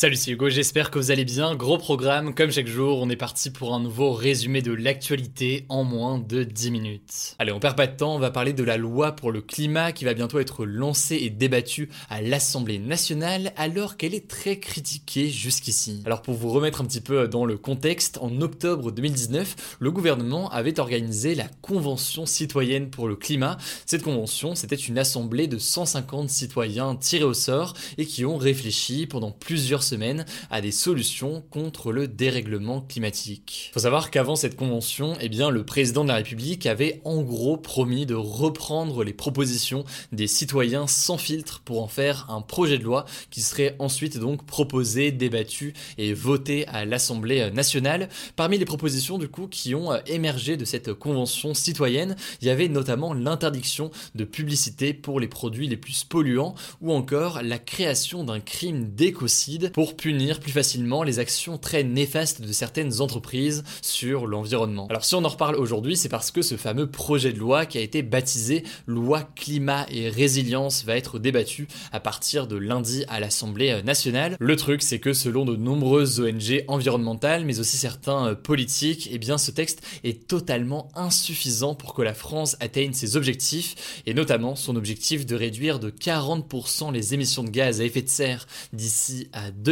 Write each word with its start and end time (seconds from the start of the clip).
Salut, 0.00 0.16
c'est 0.16 0.30
Hugo, 0.30 0.48
j'espère 0.48 0.90
que 0.90 0.98
vous 0.98 1.10
allez 1.10 1.26
bien. 1.26 1.54
Gros 1.54 1.76
programme, 1.76 2.34
comme 2.34 2.50
chaque 2.50 2.66
jour, 2.66 3.00
on 3.02 3.10
est 3.10 3.16
parti 3.16 3.50
pour 3.50 3.74
un 3.74 3.80
nouveau 3.80 4.14
résumé 4.14 4.62
de 4.62 4.72
l'actualité 4.72 5.66
en 5.68 5.84
moins 5.84 6.18
de 6.18 6.42
10 6.42 6.70
minutes. 6.70 7.34
Allez, 7.38 7.52
on 7.52 7.60
perd 7.60 7.76
pas 7.76 7.86
de 7.86 7.94
temps, 7.94 8.14
on 8.14 8.18
va 8.18 8.30
parler 8.30 8.54
de 8.54 8.64
la 8.64 8.78
loi 8.78 9.12
pour 9.12 9.30
le 9.30 9.42
climat 9.42 9.92
qui 9.92 10.06
va 10.06 10.14
bientôt 10.14 10.38
être 10.38 10.64
lancée 10.64 11.16
et 11.16 11.28
débattue 11.28 11.90
à 12.08 12.22
l'Assemblée 12.22 12.78
nationale 12.78 13.52
alors 13.58 13.98
qu'elle 13.98 14.14
est 14.14 14.26
très 14.26 14.58
critiquée 14.58 15.28
jusqu'ici. 15.28 16.02
Alors 16.06 16.22
pour 16.22 16.32
vous 16.32 16.48
remettre 16.48 16.80
un 16.80 16.86
petit 16.86 17.02
peu 17.02 17.28
dans 17.28 17.44
le 17.44 17.58
contexte, 17.58 18.16
en 18.22 18.40
octobre 18.40 18.92
2019, 18.92 19.76
le 19.80 19.90
gouvernement 19.90 20.48
avait 20.48 20.80
organisé 20.80 21.34
la 21.34 21.48
Convention 21.60 22.24
citoyenne 22.24 22.88
pour 22.88 23.06
le 23.06 23.16
climat. 23.16 23.58
Cette 23.84 24.02
convention, 24.02 24.54
c'était 24.54 24.76
une 24.76 24.96
assemblée 24.96 25.46
de 25.46 25.58
150 25.58 26.30
citoyens 26.30 26.96
tirés 26.96 27.24
au 27.24 27.34
sort 27.34 27.74
et 27.98 28.06
qui 28.06 28.24
ont 28.24 28.38
réfléchi 28.38 29.06
pendant 29.06 29.30
plusieurs 29.30 29.89
semaine 29.90 30.24
à 30.50 30.60
des 30.60 30.70
solutions 30.70 31.42
contre 31.50 31.92
le 31.92 32.08
dérèglement 32.08 32.80
climatique. 32.80 33.68
Il 33.70 33.74
faut 33.74 33.80
savoir 33.80 34.10
qu'avant 34.10 34.36
cette 34.36 34.56
convention, 34.56 35.16
eh 35.20 35.28
bien, 35.28 35.50
le 35.50 35.64
président 35.64 36.04
de 36.04 36.08
la 36.08 36.16
République 36.16 36.66
avait 36.66 37.00
en 37.04 37.22
gros 37.22 37.56
promis 37.56 38.06
de 38.06 38.14
reprendre 38.14 39.04
les 39.04 39.12
propositions 39.12 39.84
des 40.12 40.26
citoyens 40.26 40.86
sans 40.86 41.18
filtre 41.18 41.60
pour 41.64 41.82
en 41.82 41.88
faire 41.88 42.26
un 42.30 42.40
projet 42.40 42.78
de 42.78 42.84
loi 42.84 43.04
qui 43.30 43.40
serait 43.40 43.74
ensuite 43.78 44.18
donc 44.18 44.46
proposé, 44.46 45.10
débattu 45.10 45.74
et 45.98 46.14
voté 46.14 46.66
à 46.68 46.84
l'Assemblée 46.84 47.50
nationale. 47.50 48.08
Parmi 48.36 48.58
les 48.58 48.64
propositions 48.64 49.18
du 49.18 49.28
coup 49.28 49.48
qui 49.48 49.74
ont 49.74 49.92
émergé 50.06 50.56
de 50.56 50.64
cette 50.64 50.92
convention 50.94 51.54
citoyenne, 51.54 52.16
il 52.40 52.46
y 52.46 52.50
avait 52.50 52.68
notamment 52.68 53.12
l'interdiction 53.12 53.90
de 54.14 54.24
publicité 54.24 54.94
pour 54.94 55.18
les 55.20 55.28
produits 55.28 55.68
les 55.68 55.76
plus 55.76 56.04
polluants 56.04 56.54
ou 56.80 56.92
encore 56.92 57.42
la 57.42 57.58
création 57.58 58.24
d'un 58.24 58.40
crime 58.40 58.94
d'écocide 58.94 59.72
pour 59.80 59.96
punir 59.96 60.40
plus 60.40 60.52
facilement 60.52 61.02
les 61.04 61.20
actions 61.20 61.56
très 61.56 61.84
néfastes 61.84 62.42
de 62.42 62.52
certaines 62.52 63.00
entreprises 63.00 63.64
sur 63.80 64.26
l'environnement. 64.26 64.86
Alors 64.90 65.06
si 65.06 65.14
on 65.14 65.24
en 65.24 65.28
reparle 65.28 65.56
aujourd'hui, 65.56 65.96
c'est 65.96 66.10
parce 66.10 66.30
que 66.30 66.42
ce 66.42 66.58
fameux 66.58 66.90
projet 66.90 67.32
de 67.32 67.38
loi 67.38 67.64
qui 67.64 67.78
a 67.78 67.80
été 67.80 68.02
baptisé 68.02 68.62
loi 68.86 69.22
climat 69.34 69.86
et 69.90 70.10
résilience 70.10 70.84
va 70.84 70.98
être 70.98 71.18
débattu 71.18 71.66
à 71.92 72.00
partir 72.00 72.46
de 72.46 72.56
lundi 72.56 73.06
à 73.08 73.20
l'Assemblée 73.20 73.82
nationale. 73.82 74.36
Le 74.38 74.54
truc, 74.56 74.82
c'est 74.82 74.98
que 74.98 75.14
selon 75.14 75.46
de 75.46 75.56
nombreuses 75.56 76.20
ONG 76.20 76.62
environnementales, 76.68 77.46
mais 77.46 77.58
aussi 77.58 77.78
certains 77.78 78.26
euh, 78.26 78.34
politiques, 78.34 79.08
eh 79.10 79.16
bien 79.16 79.38
ce 79.38 79.50
texte 79.50 79.80
est 80.04 80.26
totalement 80.26 80.88
insuffisant 80.94 81.74
pour 81.74 81.94
que 81.94 82.02
la 82.02 82.12
France 82.12 82.54
atteigne 82.60 82.92
ses 82.92 83.16
objectifs, 83.16 84.02
et 84.04 84.12
notamment 84.12 84.56
son 84.56 84.76
objectif 84.76 85.24
de 85.24 85.36
réduire 85.36 85.78
de 85.78 85.88
40% 85.88 86.92
les 86.92 87.14
émissions 87.14 87.44
de 87.44 87.48
gaz 87.48 87.80
à 87.80 87.84
effet 87.84 88.02
de 88.02 88.10
serre 88.10 88.46
d'ici 88.74 89.28
à 89.32 89.50
2030 89.50 89.69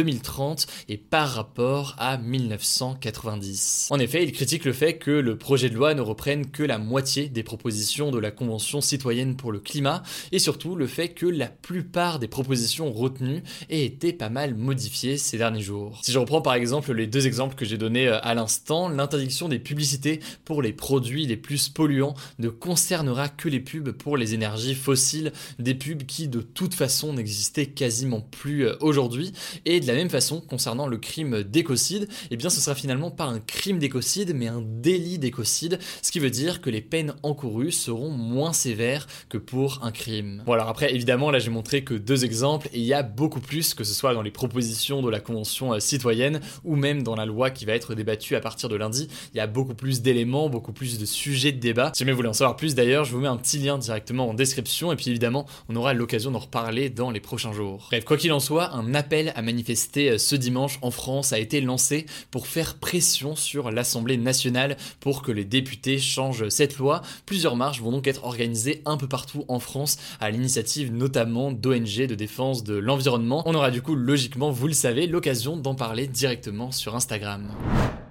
et 0.87 0.97
par 0.97 1.29
rapport 1.29 1.95
à 1.97 2.17
1990. 2.17 3.87
En 3.91 3.99
effet, 3.99 4.23
il 4.23 4.31
critique 4.31 4.65
le 4.65 4.73
fait 4.73 4.97
que 4.97 5.11
le 5.11 5.37
projet 5.37 5.69
de 5.69 5.75
loi 5.75 5.93
ne 5.93 6.01
reprenne 6.01 6.49
que 6.49 6.63
la 6.63 6.77
moitié 6.77 7.29
des 7.29 7.43
propositions 7.43 8.11
de 8.11 8.19
la 8.19 8.31
Convention 8.31 8.81
citoyenne 8.81 9.35
pour 9.35 9.51
le 9.51 9.59
climat 9.59 10.03
et 10.31 10.39
surtout 10.39 10.75
le 10.75 10.87
fait 10.87 11.09
que 11.09 11.25
la 11.25 11.47
plupart 11.47 12.19
des 12.19 12.27
propositions 12.27 12.91
retenues 12.91 13.43
aient 13.69 13.85
été 13.85 14.13
pas 14.13 14.29
mal 14.29 14.55
modifiées 14.55 15.17
ces 15.17 15.37
derniers 15.37 15.61
jours. 15.61 15.99
Si 16.03 16.11
je 16.11 16.19
reprends 16.19 16.41
par 16.41 16.53
exemple 16.53 16.93
les 16.93 17.07
deux 17.07 17.27
exemples 17.27 17.55
que 17.55 17.65
j'ai 17.65 17.77
donnés 17.77 18.07
euh, 18.07 18.19
à 18.21 18.33
l'instant, 18.33 18.89
l'interdiction 18.89 19.49
des 19.49 19.59
publicités 19.59 20.19
pour 20.45 20.61
les 20.61 20.73
produits 20.73 21.25
les 21.25 21.37
plus 21.37 21.69
polluants 21.69 22.13
ne 22.39 22.49
concernera 22.49 23.29
que 23.29 23.49
les 23.49 23.59
pubs 23.59 23.91
pour 23.91 24.17
les 24.17 24.33
énergies 24.33 24.75
fossiles, 24.75 25.31
des 25.57 25.75
pubs 25.75 26.03
qui 26.03 26.27
de 26.27 26.41
toute 26.41 26.73
façon 26.73 27.13
n'existaient 27.13 27.67
quasiment 27.67 28.21
plus 28.21 28.65
euh, 28.65 28.75
aujourd'hui 28.81 29.33
et 29.65 29.79
de 29.79 29.87
la 29.89 29.97
même 29.97 30.09
façon, 30.09 30.41
concernant 30.41 30.87
le 30.87 30.97
crime 30.97 31.43
d'écocide, 31.43 32.07
eh 32.31 32.37
bien 32.37 32.49
ce 32.49 32.59
sera 32.61 32.75
finalement 32.75 33.11
pas 33.11 33.25
un 33.25 33.39
crime 33.39 33.79
d'écocide, 33.79 34.33
mais 34.35 34.47
un 34.47 34.61
délit 34.65 35.19
d'écocide, 35.19 35.79
ce 36.01 36.11
qui 36.11 36.19
veut 36.19 36.29
dire 36.29 36.61
que 36.61 36.69
les 36.69 36.81
peines 36.81 37.13
encourues 37.23 37.71
seront 37.71 38.09
moins 38.09 38.53
sévères 38.53 39.07
que 39.29 39.37
pour 39.37 39.79
un 39.83 39.91
crime. 39.91 40.43
Bon 40.45 40.53
alors 40.53 40.67
après, 40.67 40.93
évidemment, 40.93 41.31
là 41.31 41.39
j'ai 41.39 41.49
montré 41.49 41.83
que 41.83 41.93
deux 41.93 42.25
exemples, 42.25 42.67
et 42.73 42.79
il 42.79 42.85
y 42.85 42.93
a 42.93 43.03
beaucoup 43.03 43.39
plus, 43.39 43.73
que 43.73 43.83
ce 43.83 43.93
soit 43.93 44.13
dans 44.13 44.21
les 44.21 44.31
propositions 44.31 45.01
de 45.01 45.09
la 45.09 45.19
Convention 45.19 45.73
euh, 45.73 45.79
citoyenne, 45.79 46.41
ou 46.63 46.75
même 46.75 47.03
dans 47.03 47.15
la 47.15 47.25
loi 47.25 47.49
qui 47.49 47.65
va 47.65 47.73
être 47.73 47.95
débattue 47.95 48.35
à 48.35 48.41
partir 48.41 48.69
de 48.69 48.75
lundi, 48.75 49.07
il 49.33 49.37
y 49.37 49.41
a 49.41 49.47
beaucoup 49.47 49.75
plus 49.75 50.01
d'éléments, 50.01 50.49
beaucoup 50.49 50.73
plus 50.73 50.99
de 50.99 51.05
sujets 51.05 51.51
de 51.51 51.59
débat. 51.59 51.91
Si 51.93 51.99
jamais 51.99 52.11
vous 52.11 52.17
voulez 52.17 52.29
en 52.29 52.33
savoir 52.33 52.55
plus 52.55 52.75
d'ailleurs, 52.75 53.05
je 53.05 53.11
vous 53.11 53.19
mets 53.19 53.27
un 53.27 53.37
petit 53.37 53.57
lien 53.59 53.77
directement 53.77 54.29
en 54.29 54.33
description, 54.33 54.91
et 54.91 54.95
puis 54.95 55.09
évidemment, 55.09 55.45
on 55.69 55.75
aura 55.75 55.93
l'occasion 55.93 56.31
d'en 56.31 56.39
reparler 56.39 56.89
dans 56.89 57.11
les 57.11 57.19
prochains 57.19 57.53
jours. 57.53 57.87
Bref, 57.89 58.05
quoi 58.05 58.17
qu'il 58.17 58.31
en 58.31 58.39
soit, 58.39 58.73
un 58.73 58.93
appel 58.93 59.31
à 59.35 59.41
manifester 59.41 59.68
euh, 59.97 60.17
ce 60.17 60.35
dimanche 60.35 60.79
en 60.81 60.91
France 60.91 61.33
a 61.33 61.39
été 61.39 61.61
lancé 61.61 62.05
pour 62.31 62.47
faire 62.47 62.75
pression 62.75 63.35
sur 63.35 63.71
l'Assemblée 63.71 64.17
nationale 64.17 64.77
pour 64.99 65.21
que 65.21 65.31
les 65.31 65.45
députés 65.45 65.99
changent 65.99 66.49
cette 66.49 66.77
loi. 66.77 67.01
Plusieurs 67.25 67.55
marches 67.55 67.81
vont 67.81 67.91
donc 67.91 68.07
être 68.07 68.23
organisées 68.23 68.81
un 68.85 68.97
peu 68.97 69.07
partout 69.07 69.45
en 69.47 69.59
France 69.59 69.97
à 70.19 70.29
l'initiative 70.29 70.93
notamment 70.93 71.51
d'ONG 71.51 72.07
de 72.07 72.15
défense 72.15 72.63
de 72.63 72.75
l'environnement. 72.75 73.43
On 73.45 73.55
aura 73.55 73.71
du 73.71 73.81
coup 73.81 73.95
logiquement, 73.95 74.51
vous 74.51 74.67
le 74.67 74.73
savez, 74.73 75.07
l'occasion 75.07 75.57
d'en 75.57 75.75
parler 75.75 76.07
directement 76.07 76.71
sur 76.71 76.95
Instagram. 76.95 77.49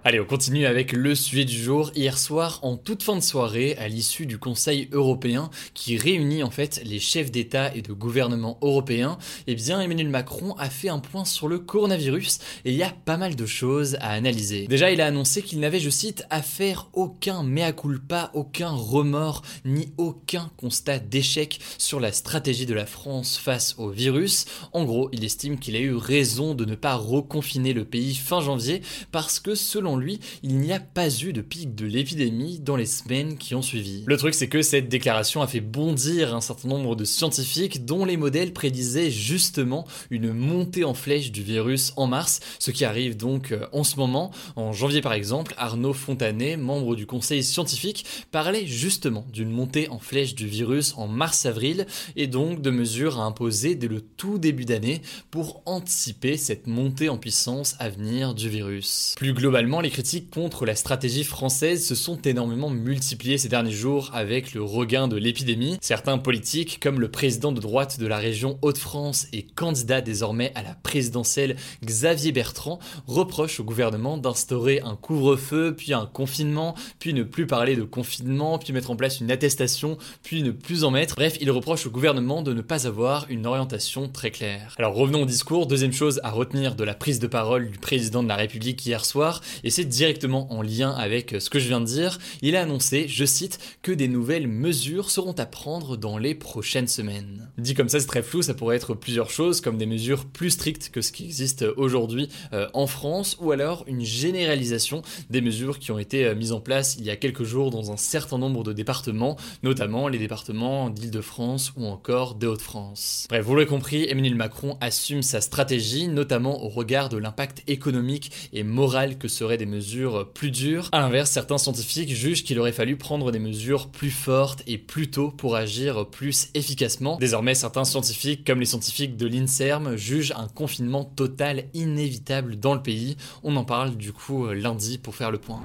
Allez, 0.09 0.21
on 0.21 0.25
continue 0.25 0.65
avec 0.65 0.93
le 0.93 1.15
sujet 1.15 1.45
du 1.45 1.63
jour. 1.63 1.93
Hier 1.95 2.17
soir, 2.17 2.61
en 2.63 2.79
toute 2.79 3.03
fin 3.03 3.15
de 3.15 3.21
soirée, 3.21 3.77
à 3.77 3.89
l'issue 3.89 4.25
du 4.25 4.39
Conseil 4.39 4.89
européen 4.91 5.51
qui 5.75 5.99
réunit 5.99 6.43
en 6.43 6.51
fait 6.51 6.81
les 6.87 6.99
chefs 6.99 7.31
d'État 7.31 7.75
et 7.75 7.83
de 7.83 7.93
gouvernement 7.93 8.57
européens, 8.63 9.19
eh 9.47 9.55
bien 9.55 9.83
Emmanuel 9.83 10.09
Macron 10.09 10.55
a 10.57 10.71
fait 10.71 10.89
un 10.89 10.99
point 10.99 11.27
sur 11.27 11.47
le 11.47 11.59
coronavirus 11.59 12.39
et 12.65 12.71
il 12.71 12.79
y 12.79 12.83
a 12.83 12.95
pas 13.05 13.19
mal 13.19 13.37
de 13.37 13.45
choses 13.45 13.99
à 14.01 14.13
analyser. 14.13 14.67
Déjà, 14.67 14.91
il 14.91 15.03
a 15.03 15.07
annoncé 15.09 15.43
qu'il 15.43 15.61
n'avait, 15.61 15.79
je 15.79 15.91
cite, 15.91 16.25
à 16.31 16.41
faire 16.41 16.89
aucun 16.95 17.43
mea 17.43 17.73
culpa, 17.73 18.31
aucun 18.33 18.71
remords, 18.71 19.43
ni 19.67 19.93
aucun 19.99 20.51
constat 20.57 21.01
d'échec 21.01 21.61
sur 21.77 22.01
la 22.01 22.13
stratégie 22.13 22.65
de 22.65 22.73
la 22.73 22.87
France 22.87 23.37
face 23.37 23.75
au 23.77 23.91
virus. 23.91 24.47
En 24.73 24.85
gros, 24.85 25.11
il 25.13 25.23
estime 25.23 25.59
qu'il 25.59 25.77
a 25.77 25.81
eu 25.81 25.95
raison 25.95 26.55
de 26.55 26.65
ne 26.65 26.77
pas 26.77 26.95
reconfiner 26.95 27.75
le 27.75 27.85
pays 27.85 28.15
fin 28.15 28.41
janvier 28.41 28.81
parce 29.13 29.39
que 29.39 29.55
selon 29.55 29.98
lui, 29.99 30.21
il 30.43 30.59
n'y 30.59 30.73
a 30.73 30.81
pas 30.81 31.09
eu 31.23 31.33
de 31.33 31.41
pic 31.41 31.75
de 31.75 31.87
l'épidémie 31.87 32.59
dans 32.59 32.77
les 32.77 32.87
semaines 32.87 33.37
qui 33.37 33.55
ont 33.55 33.63
suivi. 33.63 34.05
Le 34.07 34.17
truc, 34.17 34.35
c'est 34.35 34.49
que 34.49 34.63
cette 34.63 34.89
déclaration 34.89 35.43
a 35.43 35.47
fait 35.47 35.61
bondir 35.61 36.35
un 36.35 36.41
certain 36.41 36.69
nombre 36.69 36.97
de 36.97 37.05
scientifiques 37.05 37.85
dont 37.85 38.05
les 38.05 38.17
modèles 38.17 38.53
prédisaient 38.53 39.11
justement 39.11 39.87
une 40.11 40.33
montée 40.33 40.85
en 40.85 40.95
flèche 40.95 41.33
du 41.33 41.43
virus 41.43 41.93
en 41.97 42.07
mars, 42.07 42.41
ce 42.59 42.71
qui 42.71 42.85
arrive 42.85 43.17
donc 43.17 43.53
euh, 43.53 43.67
en 43.73 43.85
ce 43.85 43.97
moment. 43.97 44.31
En 44.57 44.73
janvier 44.73 45.01
par 45.01 45.13
exemple, 45.13 45.55
Arnaud 45.59 45.93
Fontanet, 45.93 46.57
membre 46.57 46.97
du 46.97 47.07
conseil 47.07 47.43
scientifique, 47.43 48.05
parlait 48.31 48.67
justement 48.67 49.27
d'une 49.33 49.51
montée 49.51 49.89
en 49.89 49.99
flèche 49.99 50.35
du 50.35 50.47
virus 50.47 50.95
en 50.97 51.09
mars-avril 51.09 51.87
et 52.17 52.27
donc 52.27 52.61
de 52.61 52.71
mesures 52.71 53.21
à 53.21 53.25
imposer 53.25 53.75
dès 53.75 53.89
le 53.89 54.01
tout 54.01 54.39
début 54.39 54.65
d'année 54.65 55.03
pour 55.31 55.63
anticiper 55.67 56.37
cette 56.37 56.67
montée 56.67 57.09
en 57.09 57.19
puissance 57.19 57.77
à 57.79 57.89
venir 57.89 58.35
du 58.35 58.49
virus. 58.49 59.15
Plus 59.17 59.33
globalement, 59.33 59.81
critiques 59.91 60.31
contre 60.31 60.67
la 60.67 60.75
stratégie 60.75 61.25
française 61.25 61.87
se 61.87 61.95
sont 61.95 62.21
énormément 62.23 62.71
multipliées 62.71 63.39
ces 63.39 63.49
derniers 63.49 63.71
jours 63.71 64.11
avec 64.13 64.55
le 64.55 64.63
regain 64.63 65.09
de 65.09 65.17
l'épidémie. 65.17 65.79
Certains 65.81 66.19
politiques, 66.19 66.81
comme 66.81 67.01
le 67.01 67.11
président 67.11 67.53
de 67.53 67.61
droite 67.61 67.99
de 67.99 68.07
la 68.07 68.19
région 68.19 68.59
Hauts-de-France 68.63 69.27
et 69.33 69.43
candidat 69.43 70.01
désormais 70.01 70.53
à 70.55 70.63
la 70.63 70.75
présidentielle 70.75 71.57
Xavier 71.85 72.33
Bertrand, 72.33 72.79
reprochent 73.07 73.61
au 73.61 73.65
gouvernement 73.65 74.19
d'instaurer 74.19 74.81
un 74.85 74.97
couvre-feu, 74.97 75.75
puis 75.77 75.93
un 75.93 76.07
confinement, 76.07 76.75
puis 76.99 77.15
ne 77.15 77.23
plus 77.23 77.47
parler 77.47 77.77
de 77.77 77.85
confinement, 77.85 78.59
puis 78.59 78.73
mettre 78.73 78.91
en 78.91 78.97
place 78.97 79.21
une 79.21 79.31
attestation, 79.31 79.99
puis 80.23 80.43
ne 80.43 80.51
plus 80.51 80.85
en 80.85 80.91
mettre. 80.91 81.15
Bref, 81.15 81.37
ils 81.41 81.51
reprochent 81.51 81.87
au 81.87 81.91
gouvernement 81.91 82.43
de 82.43 82.53
ne 82.53 82.61
pas 82.61 82.87
avoir 82.87 83.27
une 83.29 83.47
orientation 83.47 84.09
très 84.09 84.31
claire. 84.31 84.75
Alors 84.79 84.95
revenons 84.95 85.23
au 85.23 85.27
discours. 85.27 85.67
Deuxième 85.67 85.93
chose 85.93 86.21
à 86.25 86.31
retenir 86.31 86.75
de 86.75 86.85
la 86.85 86.95
prise 86.95 87.19
de 87.19 87.27
parole 87.27 87.71
du 87.71 87.79
président 87.79 88.23
de 88.23 88.29
la 88.29 88.37
République 88.37 88.85
hier 88.85 89.05
soir, 89.05 89.41
c'est 89.71 89.85
directement 89.85 90.53
en 90.53 90.63
lien 90.63 90.91
avec 90.91 91.37
ce 91.39 91.51
que 91.51 91.59
je 91.59 91.69
viens 91.69 91.81
de 91.81 91.87
dire. 91.87 92.19
Il 92.43 92.57
a 92.57 92.63
annoncé, 92.63 93.07
je 93.09 93.25
cite, 93.25 93.59
que 93.83 93.93
des 93.93 94.09
nouvelles 94.09 94.49
mesures 94.49 95.11
seront 95.11 95.33
à 95.33 95.47
prendre 95.47 95.97
dans 95.97 96.19
les 96.19 96.35
prochaines 96.35 96.89
semaines. 96.89 97.51
Dit 97.59 97.75
comme 97.75 97.89
ça, 97.89 98.01
c'est 98.01 98.07
très 98.07 98.23
flou, 98.23 98.43
ça 98.43 98.55
pourrait 98.55 98.77
être 98.77 98.95
plusieurs 98.95 99.31
choses, 99.31 99.61
comme 99.61 99.79
des 99.79 99.87
mesures 99.87 100.25
plus 100.27 100.51
strictes 100.51 100.91
que 100.91 101.01
ce 101.01 101.13
qui 101.13 101.25
existe 101.25 101.65
aujourd'hui 101.77 102.29
euh, 102.53 102.69
en 102.73 102.87
France, 102.87 103.37
ou 103.41 103.53
alors 103.53 103.85
une 103.87 104.05
généralisation 104.05 105.03
des 105.31 105.41
mesures 105.41 105.79
qui 105.79 105.93
ont 105.93 105.99
été 105.99 106.25
euh, 106.25 106.35
mises 106.35 106.53
en 106.53 106.61
place 106.61 106.97
il 106.99 107.05
y 107.05 107.11
a 107.11 107.17
quelques 107.17 107.45
jours 107.45 107.71
dans 107.71 107.93
un 107.93 107.97
certain 107.97 108.39
nombre 108.39 108.65
de 108.65 108.73
départements, 108.73 109.37
notamment 109.63 110.09
les 110.09 110.19
départements 110.19 110.91
d'Île-de-France 110.91 111.73
ou 111.77 111.87
encore 111.87 112.35
des 112.35 112.47
Hauts-de-France. 112.47 113.27
Bref, 113.29 113.45
vous 113.45 113.55
l'avez 113.55 113.67
compris, 113.67 114.07
Emmanuel 114.09 114.35
Macron 114.35 114.77
assume 114.81 115.23
sa 115.23 115.41
stratégie, 115.41 116.09
notamment 116.09 116.65
au 116.65 116.69
regard 116.69 117.09
de 117.09 117.17
l'impact 117.17 117.63
économique 117.67 118.31
et 118.53 118.63
moral 118.63 119.19
que 119.19 119.29
seraient 119.29 119.58
des 119.59 119.67
mesures 119.67 120.33
plus 120.33 120.51
dures. 120.51 120.89
A 120.93 121.01
l'inverse, 121.01 121.31
certains 121.31 121.59
scientifiques 121.59 122.15
jugent 122.15 122.45
qu'il 122.45 122.59
aurait 122.59 122.73
fallu 122.73 122.97
prendre 122.97 123.31
des 123.31 123.39
mesures 123.39 123.89
plus 123.89 124.11
fortes 124.11 124.63
et 124.67 124.79
plus 124.79 125.11
tôt 125.11 125.31
pour 125.31 125.57
agir 125.57 126.07
plus 126.07 126.49
efficacement. 126.55 127.19
Désormais, 127.19 127.55
certains 127.55 127.85
scientifiques, 127.85 128.47
comme 128.47 128.61
les 128.61 128.67
scientifiques 128.67 129.17
de 129.17 129.27
l'INSERM, 129.27 129.97
jugent 129.97 130.33
un 130.37 130.49
confinement 130.49 131.05
total 131.05 131.65
inévitable 131.75 132.59
dans 132.59 132.75
le 132.75 132.83
pays. 132.83 133.17
On 133.43 133.57
en 133.57 133.65
parle 133.65 133.97
du 133.97 134.13
coup 134.15 134.47
lundi 134.47 134.97
pour 134.97 135.15
faire 135.15 135.31
le 135.31 135.39
point. 135.39 135.61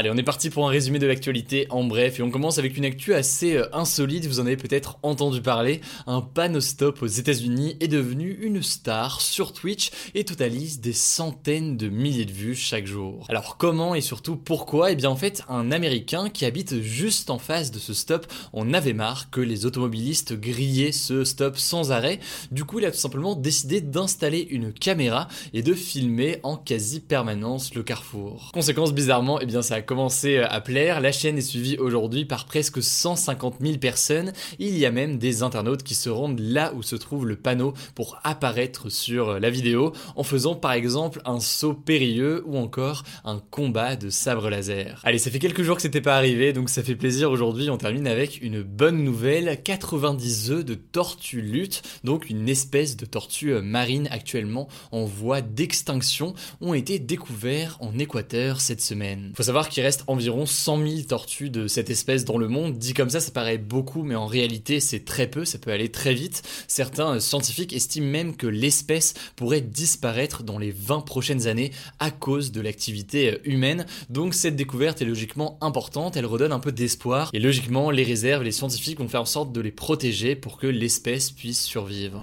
Allez, 0.00 0.08
on 0.08 0.16
est 0.16 0.22
parti 0.22 0.48
pour 0.48 0.66
un 0.66 0.70
résumé 0.70 0.98
de 0.98 1.06
l'actualité 1.06 1.66
en 1.68 1.84
bref 1.84 2.18
et 2.18 2.22
on 2.22 2.30
commence 2.30 2.56
avec 2.56 2.78
une 2.78 2.86
actu 2.86 3.12
assez 3.12 3.56
euh, 3.56 3.68
insolite, 3.74 4.24
vous 4.24 4.40
en 4.40 4.46
avez 4.46 4.56
peut-être 4.56 4.98
entendu 5.02 5.42
parler. 5.42 5.82
Un 6.06 6.22
stop 6.60 7.02
aux 7.02 7.06
États-Unis 7.06 7.76
est 7.80 7.88
devenu 7.88 8.30
une 8.40 8.62
star 8.62 9.20
sur 9.20 9.52
Twitch 9.52 9.90
et 10.14 10.24
totalise 10.24 10.80
des 10.80 10.94
centaines 10.94 11.76
de 11.76 11.90
milliers 11.90 12.24
de 12.24 12.32
vues 12.32 12.54
chaque 12.54 12.86
jour. 12.86 13.26
Alors 13.28 13.58
comment 13.58 13.94
et 13.94 14.00
surtout 14.00 14.36
pourquoi? 14.36 14.90
Eh 14.90 14.96
bien 14.96 15.10
en 15.10 15.16
fait, 15.16 15.42
un 15.50 15.70
américain 15.70 16.30
qui 16.30 16.46
habite 16.46 16.80
juste 16.80 17.28
en 17.28 17.38
face 17.38 17.70
de 17.70 17.78
ce 17.78 17.92
stop 17.92 18.26
en 18.54 18.72
avait 18.72 18.94
marre 18.94 19.28
que 19.28 19.42
les 19.42 19.66
automobilistes 19.66 20.32
grillaient 20.32 20.92
ce 20.92 21.24
stop 21.24 21.58
sans 21.58 21.92
arrêt. 21.92 22.20
Du 22.50 22.64
coup, 22.64 22.78
il 22.78 22.86
a 22.86 22.90
tout 22.90 22.96
simplement 22.96 23.34
décidé 23.34 23.82
d'installer 23.82 24.48
une 24.50 24.72
caméra 24.72 25.28
et 25.52 25.60
de 25.60 25.74
filmer 25.74 26.38
en 26.42 26.56
quasi 26.56 27.00
permanence 27.00 27.74
le 27.74 27.82
carrefour. 27.82 28.50
Conséquence 28.54 28.94
bizarrement, 28.94 29.38
eh 29.42 29.44
bien 29.44 29.60
ça 29.60 29.74
a 29.74 29.82
commencé 29.90 30.38
à 30.38 30.60
plaire. 30.60 31.00
La 31.00 31.10
chaîne 31.10 31.36
est 31.36 31.40
suivie 31.40 31.76
aujourd'hui 31.76 32.24
par 32.24 32.46
presque 32.46 32.80
150 32.80 33.56
000 33.60 33.78
personnes. 33.78 34.32
Il 34.60 34.78
y 34.78 34.86
a 34.86 34.92
même 34.92 35.18
des 35.18 35.42
internautes 35.42 35.82
qui 35.82 35.96
se 35.96 36.08
rendent 36.08 36.38
là 36.38 36.72
où 36.76 36.84
se 36.84 36.94
trouve 36.94 37.26
le 37.26 37.34
panneau 37.34 37.74
pour 37.96 38.20
apparaître 38.22 38.88
sur 38.88 39.40
la 39.40 39.50
vidéo 39.50 39.92
en 40.14 40.22
faisant 40.22 40.54
par 40.54 40.74
exemple 40.74 41.20
un 41.24 41.40
saut 41.40 41.74
périlleux 41.74 42.44
ou 42.46 42.56
encore 42.56 43.02
un 43.24 43.42
combat 43.50 43.96
de 43.96 44.10
sabre 44.10 44.48
laser. 44.48 45.00
Allez, 45.02 45.18
ça 45.18 45.32
fait 45.32 45.40
quelques 45.40 45.64
jours 45.64 45.74
que 45.74 45.82
c'était 45.82 46.00
pas 46.00 46.16
arrivé 46.16 46.52
donc 46.52 46.70
ça 46.70 46.84
fait 46.84 46.94
plaisir 46.94 47.32
aujourd'hui. 47.32 47.68
On 47.68 47.76
termine 47.76 48.06
avec 48.06 48.40
une 48.42 48.62
bonne 48.62 49.02
nouvelle 49.02 49.60
90 49.60 50.52
œufs 50.52 50.64
de 50.64 50.74
tortue 50.74 51.40
lutte, 51.40 51.82
donc 52.04 52.30
une 52.30 52.48
espèce 52.48 52.96
de 52.96 53.06
tortue 53.06 53.54
marine 53.60 54.06
actuellement 54.12 54.68
en 54.92 55.04
voie 55.04 55.40
d'extinction, 55.40 56.34
ont 56.60 56.74
été 56.74 57.00
découverts 57.00 57.76
en 57.80 57.98
Équateur 57.98 58.60
cette 58.60 58.82
semaine. 58.82 59.32
Faut 59.34 59.42
savoir 59.42 59.68
qu'il 59.70 59.82
reste 59.82 60.04
environ 60.06 60.44
100 60.44 60.86
000 60.86 61.00
tortues 61.08 61.48
de 61.48 61.66
cette 61.66 61.88
espèce 61.88 62.24
dans 62.24 62.36
le 62.36 62.48
monde. 62.48 62.76
Dit 62.76 62.92
comme 62.92 63.08
ça, 63.08 63.20
ça 63.20 63.30
paraît 63.30 63.58
beaucoup, 63.58 64.02
mais 64.02 64.14
en 64.14 64.26
réalité, 64.26 64.80
c'est 64.80 65.04
très 65.04 65.26
peu, 65.26 65.44
ça 65.44 65.58
peut 65.58 65.70
aller 65.70 65.88
très 65.88 66.12
vite. 66.12 66.42
Certains 66.68 67.20
scientifiques 67.20 67.72
estiment 67.72 68.08
même 68.08 68.36
que 68.36 68.46
l'espèce 68.46 69.14
pourrait 69.36 69.60
disparaître 69.60 70.42
dans 70.42 70.58
les 70.58 70.72
20 70.72 71.00
prochaines 71.00 71.46
années 71.46 71.70
à 71.98 72.10
cause 72.10 72.52
de 72.52 72.60
l'activité 72.60 73.38
humaine. 73.44 73.86
Donc 74.10 74.34
cette 74.34 74.56
découverte 74.56 75.00
est 75.00 75.06
logiquement 75.06 75.56
importante, 75.60 76.16
elle 76.16 76.26
redonne 76.26 76.52
un 76.52 76.60
peu 76.60 76.72
d'espoir. 76.72 77.30
Et 77.32 77.38
logiquement, 77.38 77.90
les 77.90 78.04
réserves, 78.04 78.42
les 78.42 78.52
scientifiques 78.52 78.98
vont 78.98 79.08
faire 79.08 79.22
en 79.22 79.26
sorte 79.26 79.52
de 79.52 79.60
les 79.60 79.72
protéger 79.72 80.36
pour 80.36 80.58
que 80.58 80.66
l'espèce 80.66 81.30
puisse 81.30 81.62
survivre. 81.62 82.22